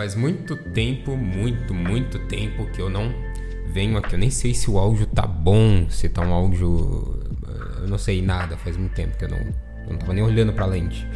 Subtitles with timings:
[0.00, 3.12] Faz muito tempo, muito, muito tempo que eu não
[3.70, 4.14] venho aqui.
[4.14, 7.20] Eu nem sei se o áudio tá bom, se tá um áudio.
[7.82, 10.54] Eu não sei nada, faz muito tempo que eu não, eu não tava nem olhando
[10.54, 11.06] pra lente.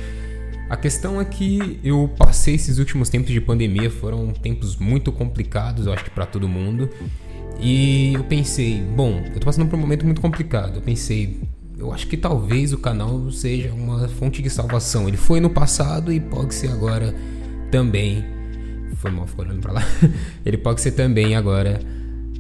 [0.69, 5.87] A questão é que eu passei esses últimos tempos de pandemia, foram tempos muito complicados,
[5.87, 6.91] eu acho que para todo mundo.
[7.59, 10.75] E eu pensei, bom, eu tô passando por um momento muito complicado.
[10.75, 11.41] Eu pensei,
[11.79, 15.09] eu acho que talvez o canal seja uma fonte de salvação.
[15.09, 17.15] Ele foi no passado e pode ser agora
[17.71, 18.44] também.
[19.05, 19.87] Foi mal, ficou olhando pra lá.
[20.47, 21.79] Ele pode ser também agora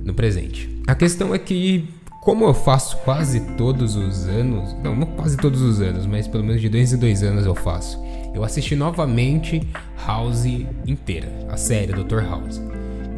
[0.03, 0.67] no presente.
[0.87, 1.87] A questão é que,
[2.23, 6.43] como eu faço quase todos os anos, não, não quase todos os anos, mas pelo
[6.43, 8.03] menos de dois em dois anos eu faço.
[8.35, 9.61] Eu assisti novamente
[10.07, 10.47] House
[10.87, 12.23] inteira, a série Dr.
[12.23, 12.63] House.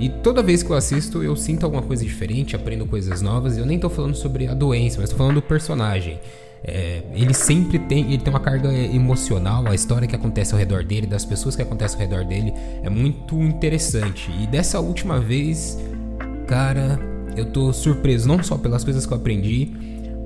[0.01, 3.57] E toda vez que eu assisto, eu sinto alguma coisa diferente, aprendo coisas novas.
[3.57, 6.19] Eu nem tô falando sobre a doença, mas tô falando do personagem.
[6.65, 10.83] É, ele sempre tem, ele tem uma carga emocional, a história que acontece ao redor
[10.85, 14.31] dele, das pessoas que acontecem ao redor dele, é muito interessante.
[14.41, 15.79] E dessa última vez,
[16.47, 16.99] cara,
[17.37, 19.71] eu tô surpreso não só pelas coisas que eu aprendi,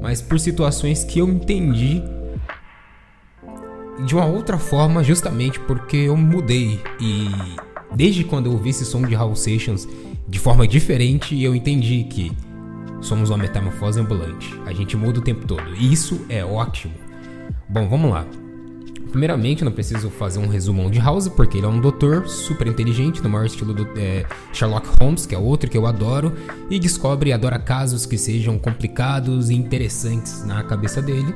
[0.00, 2.02] mas por situações que eu entendi
[4.06, 7.28] de uma outra forma, justamente porque eu mudei e
[7.94, 9.88] Desde quando eu ouvi esse som de House Sessions
[10.28, 12.30] de forma diferente, eu entendi que
[13.00, 14.58] somos uma metamorfose ambulante.
[14.66, 15.74] A gente muda o tempo todo.
[15.74, 16.94] E isso é ótimo.
[17.68, 18.26] Bom, vamos lá.
[19.10, 23.20] Primeiramente, não preciso fazer um resumão de House, porque ele é um doutor super inteligente,
[23.20, 26.32] no maior estilo do é, Sherlock Holmes, que é outro que eu adoro,
[26.70, 31.34] e descobre e adora casos que sejam complicados e interessantes na cabeça dele,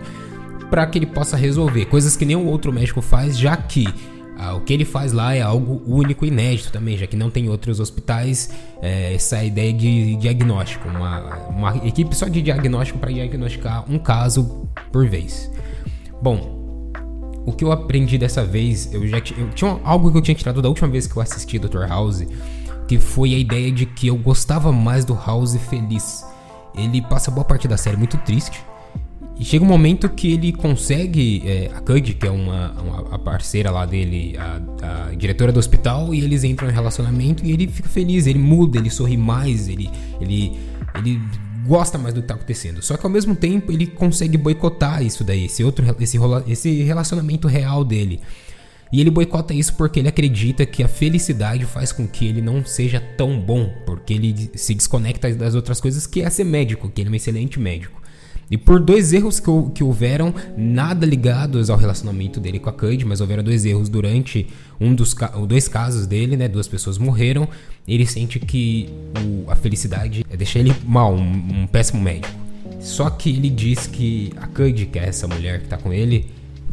[0.71, 3.93] para que ele possa resolver coisas que nenhum outro médico faz, já que
[4.37, 7.31] ah, o que ele faz lá é algo único e inédito também, já que não
[7.31, 8.51] tem outros hospitais
[8.83, 14.69] é, essa ideia de diagnóstico, uma, uma equipe só de diagnóstico para diagnosticar um caso
[14.91, 15.51] por vez.
[16.21, 16.55] Bom,
[17.47, 20.61] o que eu aprendi dessa vez, eu já eu tinha algo que eu tinha tirado
[20.63, 21.87] da última vez que eu assisti Dr.
[21.87, 22.25] House,
[22.89, 26.25] que foi a ideia de que eu gostava mais do House feliz.
[26.77, 28.65] Ele passa boa parte da série muito triste,
[29.39, 33.19] e chega um momento que ele consegue, é, a Cud, que é uma, uma a
[33.19, 37.67] parceira lá dele, a, a, diretora do hospital, e eles entram em relacionamento e ele
[37.67, 39.91] fica feliz, ele muda, ele sorri mais, ele,
[40.21, 40.57] ele,
[40.95, 41.21] ele
[41.67, 42.81] gosta mais do que tá acontecendo.
[42.81, 47.49] Só que ao mesmo tempo ele consegue boicotar isso daí, esse outro esse, esse relacionamento
[47.49, 48.21] real dele.
[48.93, 52.65] E ele boicota isso porque ele acredita que a felicidade faz com que ele não
[52.65, 57.01] seja tão bom, porque ele se desconecta das outras coisas, que é ser médico, que
[57.01, 58.04] ele é um excelente médico.
[58.51, 63.05] E por dois erros que, que houveram, nada ligados ao relacionamento dele com a Cud,
[63.05, 64.47] mas houveram dois erros durante
[64.81, 65.15] um dos
[65.47, 66.49] dois casos dele, né?
[66.49, 67.49] Duas pessoas morreram.
[67.87, 68.89] Ele sente que
[69.23, 72.35] o, a felicidade é deixar ele mal, um, um, péssimo médico.
[72.81, 76.31] Só que ele diz que a Cud, que é essa mulher que tá com ele,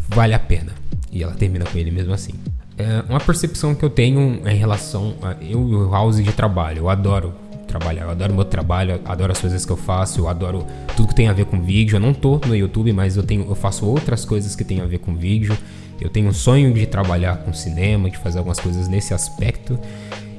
[0.09, 0.73] vale a pena.
[1.11, 2.33] E ela termina com ele mesmo assim.
[2.77, 6.79] É uma percepção que eu tenho em relação a eu e o House de trabalho.
[6.79, 7.33] Eu adoro
[7.71, 8.03] trabalhar.
[8.03, 10.65] Eu adoro meu trabalho, adoro as coisas que eu faço, eu adoro
[10.95, 11.95] tudo que tem a ver com vídeo.
[11.95, 14.85] Eu não tô no YouTube, mas eu tenho, eu faço outras coisas que tem a
[14.85, 15.57] ver com vídeo.
[15.99, 19.79] Eu tenho um sonho de trabalhar com cinema, de fazer algumas coisas nesse aspecto.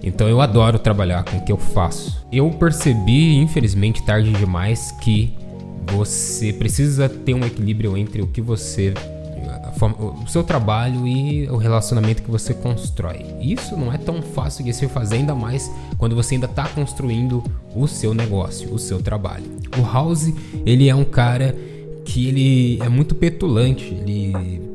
[0.02, 2.26] Então eu adoro trabalhar com o que eu faço.
[2.30, 5.32] Eu percebi, infelizmente, tarde demais, que
[5.86, 8.92] você precisa ter um equilíbrio entre o que você
[9.76, 13.24] forma, o seu trabalho e o relacionamento que você constrói.
[13.40, 17.42] Isso não é tão fácil de se fazer, ainda mais quando você ainda está construindo
[17.74, 19.44] o seu negócio, o seu trabalho.
[19.78, 20.32] O House,
[20.64, 21.56] ele é um cara
[22.04, 24.71] que ele é muito petulante, ele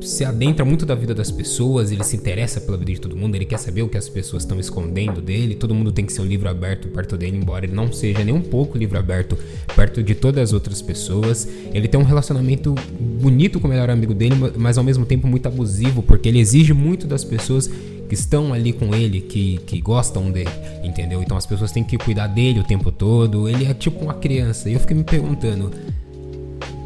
[0.00, 3.34] se adentra muito da vida das pessoas, ele se interessa pela vida de todo mundo,
[3.34, 6.22] ele quer saber o que as pessoas estão escondendo dele, todo mundo tem que ser
[6.22, 9.38] um livro aberto perto dele, embora ele não seja nem um pouco livro aberto
[9.76, 11.46] perto de todas as outras pessoas.
[11.72, 12.74] Ele tem um relacionamento
[13.20, 16.72] bonito com o melhor amigo dele, mas ao mesmo tempo muito abusivo, porque ele exige
[16.72, 17.68] muito das pessoas
[18.08, 20.50] que estão ali com ele, que, que gostam dele,
[20.82, 21.22] entendeu?
[21.22, 23.48] Então as pessoas têm que cuidar dele o tempo todo.
[23.48, 24.68] Ele é tipo uma criança.
[24.68, 25.70] E eu fiquei me perguntando: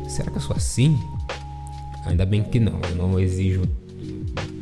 [0.07, 0.99] será que eu sou assim?
[2.07, 3.63] Ainda bem que não, eu não exijo.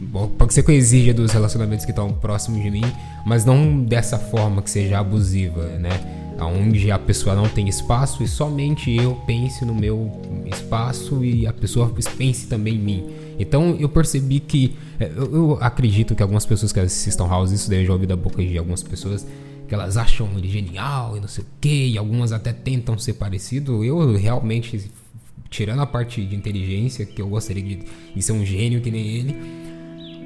[0.01, 2.85] Bom, pode ser que eu exija dos relacionamentos que estão próximos de mim,
[3.25, 5.91] mas não dessa forma que seja abusiva, né?
[6.41, 10.11] Onde a pessoa não tem espaço e somente eu pense no meu
[10.45, 13.11] espaço e a pessoa pense também em mim.
[13.39, 14.77] Então eu percebi que.
[14.99, 18.17] É, eu, eu acredito que algumas pessoas que assistam House, isso deve já ouvir da
[18.17, 19.27] boca de algumas pessoas,
[19.69, 23.15] que elas acham ele genial e não sei o que, e algumas até tentam ser
[23.15, 23.85] parecido.
[23.85, 24.91] Eu realmente
[25.53, 27.79] tirando a parte de inteligência, que eu gostaria de,
[28.15, 29.37] de ser um gênio que nem ele,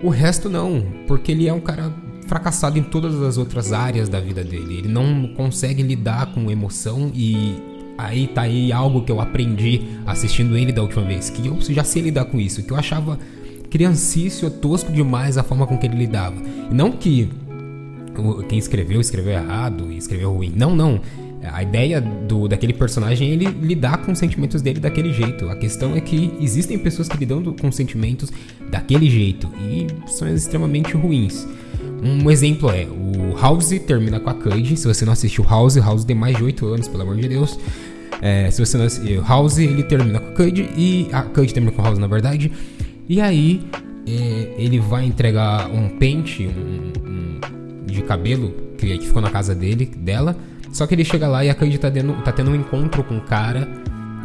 [0.02, 1.92] o resto não, porque ele é um cara
[2.26, 4.78] fracassado em todas as outras áreas da vida dele.
[4.78, 7.56] Ele não consegue lidar com emoção e
[7.98, 11.84] aí tá aí algo que eu aprendi assistindo ele da última vez, que eu já
[11.84, 13.18] sei lidar com isso, que eu achava
[13.70, 16.36] criancício, tosco demais a forma com que ele lidava.
[16.70, 17.28] Não que
[18.48, 20.52] quem escreveu escreveu errado escreveu ruim.
[20.54, 21.00] Não, não.
[21.42, 25.48] A ideia do, daquele personagem é ele lidar com os sentimentos dele daquele jeito.
[25.48, 28.32] A questão é que existem pessoas que lidam com sentimentos
[28.70, 31.46] daquele jeito e são extremamente ruins.
[32.02, 34.76] Um exemplo é o House termina com a Cuddy.
[34.76, 37.58] Se você não assistiu House, House tem mais de 8 anos, pelo amor de Deus.
[38.20, 41.74] É, se você não assistiu House, ele termina com a Cuddy e a Cuddy termina
[41.74, 42.50] com o House, na verdade.
[43.08, 43.62] E aí
[44.06, 47.40] é, ele vai entregar um pente um, um,
[47.96, 50.36] de cabelo que, que ficou na casa dele, dela
[50.76, 53.16] só que ele chega lá e a Candy tá, tendo, tá tendo um encontro com
[53.16, 53.66] o cara.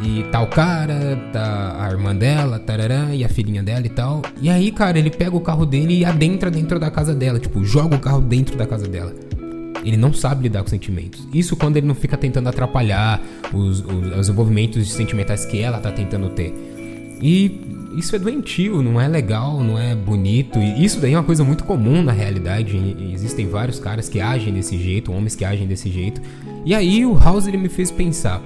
[0.04, 4.22] E tá o cara, tá a irmã dela, tarará, e a filhinha dela e tal.
[4.42, 7.40] E aí, cara, ele pega o carro dele e adentra dentro da casa dela.
[7.40, 9.14] Tipo, joga o carro dentro da casa dela.
[9.86, 11.26] Ele não sabe lidar com sentimentos.
[11.34, 13.22] Isso quando ele não fica tentando atrapalhar
[13.54, 16.54] os, os, os envolvimentos sentimentais que ela tá tentando ter.
[17.22, 20.60] E isso é doentio, não é legal, não é bonito.
[20.60, 22.78] E isso daí é uma coisa muito comum na realidade.
[23.14, 26.22] Existem vários caras que agem desse jeito, homens que agem desse jeito.
[26.66, 28.42] E aí o House ele me fez pensar.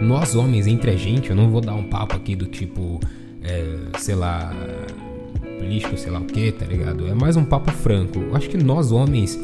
[0.00, 3.00] Nós homens, entre a gente, eu não vou dar um papo aqui do tipo,
[3.42, 4.52] é, sei lá,
[5.58, 7.06] político, sei lá o que, tá ligado?
[7.06, 8.18] É mais um papo franco.
[8.18, 9.38] Eu acho que nós homens,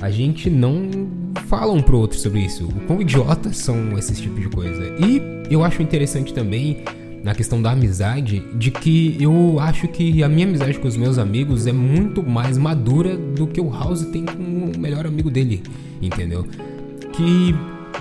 [0.00, 1.08] a gente não
[1.46, 2.66] fala um pro outro sobre isso.
[2.66, 4.94] O quão idiotas são esses tipos de coisa.
[5.04, 5.20] E
[5.50, 6.84] eu acho interessante também
[7.22, 11.18] na questão da amizade, de que eu acho que a minha amizade com os meus
[11.18, 15.62] amigos é muito mais madura do que o House tem com o melhor amigo dele,
[16.00, 16.46] entendeu?
[17.12, 17.54] Que,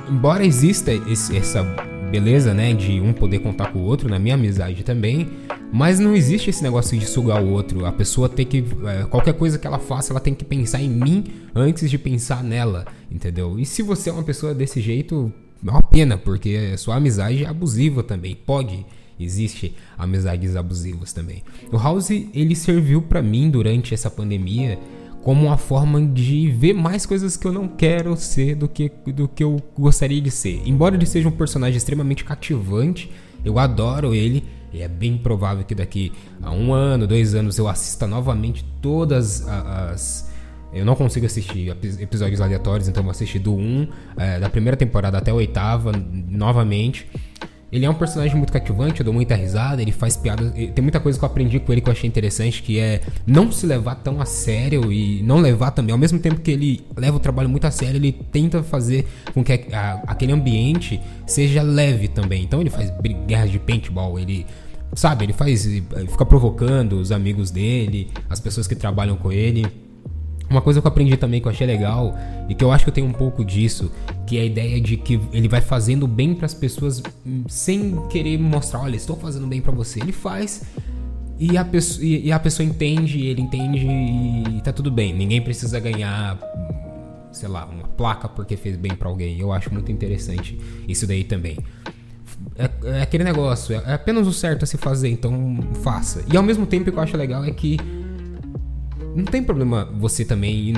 [0.10, 1.64] embora exista esse, essa
[2.12, 5.28] beleza, né, de um poder contar com o outro, na minha amizade também,
[5.72, 7.86] mas não existe esse negócio de sugar o outro.
[7.86, 8.64] A pessoa tem que.
[8.86, 12.44] É, qualquer coisa que ela faça, ela tem que pensar em mim antes de pensar
[12.44, 13.60] nela, entendeu?
[13.60, 15.32] E se você é uma pessoa desse jeito,
[15.66, 18.36] é uma pena, porque sua amizade é abusiva também.
[18.36, 18.86] Pode
[19.20, 21.44] Existe amizades abusivas também.
[21.72, 24.78] O House ele serviu para mim durante essa pandemia
[25.28, 29.28] como uma forma de ver mais coisas que eu não quero ser do que, do
[29.28, 30.62] que eu gostaria de ser.
[30.66, 33.12] Embora ele seja um personagem extremamente cativante,
[33.44, 34.44] eu adoro ele.
[34.72, 36.12] E é bem provável que daqui
[36.42, 40.32] a um ano, dois anos eu assista novamente todas as.
[40.74, 43.88] Eu não consigo assistir episódios aleatórios, então vou assistir do 1,
[44.18, 45.92] é, da primeira temporada até a oitava
[46.30, 47.06] novamente.
[47.70, 50.52] Ele é um personagem muito cativante, eu dou muita risada, ele faz piadas.
[50.54, 53.52] Tem muita coisa que eu aprendi com ele que eu achei interessante, que é não
[53.52, 55.92] se levar tão a sério e não levar também.
[55.92, 59.44] Ao mesmo tempo que ele leva o trabalho muito a sério, ele tenta fazer com
[59.44, 62.44] que a, aquele ambiente seja leve também.
[62.44, 62.92] Então ele faz
[63.26, 64.46] guerras de paintball, ele.
[64.94, 65.66] Sabe, ele faz.
[66.08, 69.66] fica provocando os amigos dele, as pessoas que trabalham com ele.
[70.50, 72.18] Uma coisa que eu aprendi também que eu achei legal
[72.48, 73.92] e que eu acho que eu tenho um pouco disso,
[74.28, 77.02] que é a ideia de que ele vai fazendo bem para as pessoas
[77.48, 80.02] sem querer mostrar, olha, estou fazendo bem para você.
[80.02, 80.64] Ele faz
[81.40, 85.14] e a, pessoa, e a pessoa entende, ele entende e tá tudo bem.
[85.14, 86.38] Ninguém precisa ganhar,
[87.32, 89.40] sei lá, uma placa porque fez bem para alguém.
[89.40, 91.58] Eu acho muito interessante isso daí também.
[92.58, 96.24] É, é aquele negócio, é apenas o certo a se fazer, então faça.
[96.32, 97.78] E ao mesmo tempo o que eu acho legal é que
[99.18, 100.72] não tem problema você também.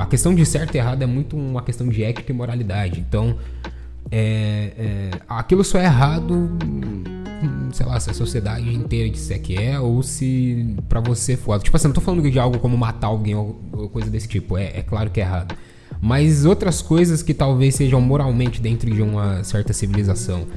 [0.00, 2.98] A questão de certo e errado é muito uma questão de ética e moralidade.
[2.98, 3.38] Então,
[4.10, 6.50] é, é, aquilo só é errado,
[7.72, 11.62] sei lá, se a sociedade inteira disser que é, ou se pra você for.
[11.62, 13.54] Tipo assim, não tô falando de algo como matar alguém ou,
[13.92, 14.58] coisa desse tipo.
[14.58, 15.54] É, é claro que é errado.
[16.00, 20.48] Mas outras coisas que talvez sejam moralmente dentro de uma certa civilização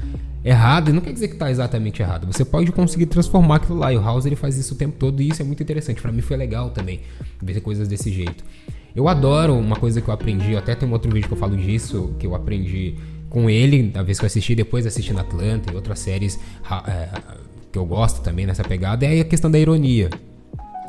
[0.46, 2.26] errado, e não quer dizer que está exatamente errado.
[2.32, 3.92] Você pode conseguir transformar aquilo lá.
[3.92, 6.00] E o House ele faz isso o tempo todo e isso é muito interessante.
[6.00, 7.00] Para mim foi legal também
[7.42, 8.44] ver coisas desse jeito.
[8.94, 11.56] Eu adoro uma coisa que eu aprendi, até tem um outro vídeo que eu falo
[11.56, 12.94] disso, que eu aprendi
[13.28, 16.38] com ele, da vez que eu assisti, depois assistindo Atlanta e outras séries
[16.86, 17.08] é,
[17.70, 20.08] que eu gosto também nessa pegada, é a questão da ironia.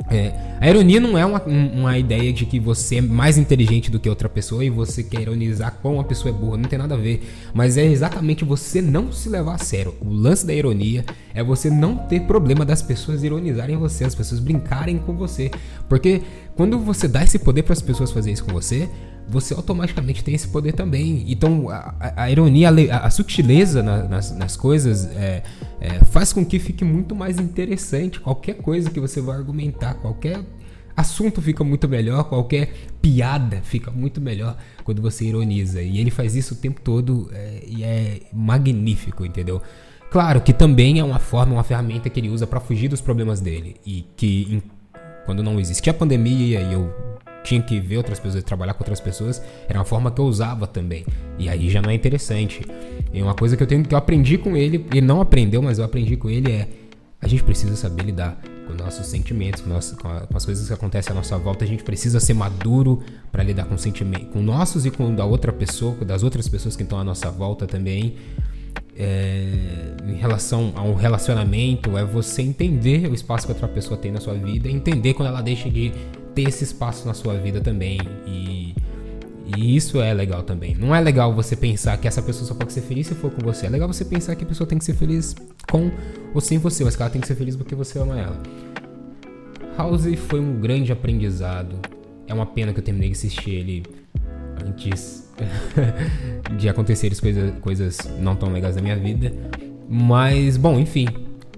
[0.09, 3.99] É, a ironia não é uma, uma ideia de que você é mais inteligente do
[3.99, 6.95] que outra pessoa e você quer ironizar como a pessoa é burra, não tem nada
[6.95, 7.27] a ver.
[7.53, 9.95] Mas é exatamente você não se levar a sério.
[9.99, 14.39] O lance da ironia é você não ter problema das pessoas ironizarem você, as pessoas
[14.39, 15.51] brincarem com você.
[15.89, 16.21] Porque
[16.55, 18.89] quando você dá esse poder para as pessoas fazerem isso com você,
[19.29, 21.25] você automaticamente tem esse poder também.
[21.27, 25.43] Então, a, a, ironia, a, a sutileza na, nas, nas, coisas é,
[25.81, 28.19] é, faz com que fique muito mais interessante.
[28.19, 30.43] Qualquer coisa que você vai argumentar, qualquer
[30.95, 35.81] assunto fica muito melhor, qualquer piada fica muito melhor quando você ironiza.
[35.81, 39.61] E ele faz isso o tempo todo é, e é magnífico, entendeu?
[40.09, 43.41] Claro que também é uma forma, uma ferramenta que ele usa para fugir dos problemas
[43.41, 43.75] dele.
[43.85, 44.63] E que em,
[45.25, 47.16] quando não existia a pandemia e eu
[47.47, 50.67] tinha que ver outras pessoas, trabalhar com outras pessoas, era uma forma que eu usava
[50.67, 51.05] também.
[51.39, 52.65] E aí já não é interessante.
[53.13, 55.79] E uma coisa que eu tenho que eu aprendi com ele, ele não aprendeu, mas
[55.79, 56.67] eu aprendi com ele é
[57.19, 60.67] a gente precisa saber lidar com nossos sentimentos, com, nosso, com, a, com, as coisas
[60.67, 61.63] que acontecem à nossa volta.
[61.65, 63.01] A gente precisa ser maduro
[63.31, 66.83] para lidar com sentimentos, com nossos e com da outra pessoa, das outras pessoas que
[66.83, 68.15] estão à nossa volta também.
[68.99, 74.11] É, em relação a um relacionamento, é você entender o espaço que outra pessoa tem
[74.11, 75.91] na sua vida, entender quando ela deixa de
[76.37, 77.99] ter esse espaço na sua vida também.
[78.27, 78.75] E,
[79.57, 80.75] e isso é legal também.
[80.75, 83.41] Não é legal você pensar que essa pessoa só pode ser feliz se for com
[83.41, 83.65] você.
[83.65, 85.35] É legal você pensar que a pessoa tem que ser feliz
[85.71, 85.89] com
[86.35, 88.39] ou sem você, mas que ela tem que ser feliz porque você ama ela.
[89.75, 91.75] House foi um grande aprendizado.
[92.27, 93.83] É uma pena que eu terminei de assistir ele
[94.63, 95.33] antes
[96.55, 97.17] de acontecerem
[97.61, 99.33] coisas, não tão legais na minha vida.
[99.89, 101.07] Mas, bom, enfim.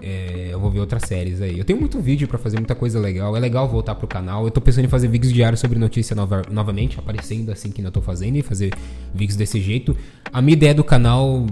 [0.02, 1.58] É, eu vou ver outras séries aí.
[1.58, 3.36] Eu tenho muito vídeo para fazer, muita coisa legal.
[3.36, 4.44] É legal voltar pro canal.
[4.44, 7.92] Eu tô pensando em fazer vídeos diários sobre notícia nova, novamente, aparecendo assim que ainda
[7.92, 8.74] tô fazendo e fazer
[9.14, 9.96] vídeos desse jeito.
[10.32, 11.48] A minha ideia do canal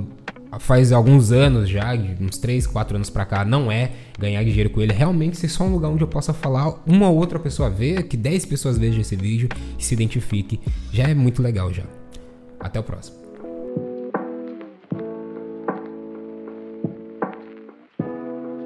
[0.60, 4.82] faz alguns anos já, uns 3, 4 anos pra cá, não é ganhar dinheiro com
[4.82, 7.70] ele, é realmente ser só um lugar onde eu possa falar, uma ou outra pessoa
[7.70, 10.60] ver, que 10 pessoas vejam esse vídeo e se identifique.
[10.92, 11.84] Já é muito legal já.
[12.60, 13.27] Até o próximo.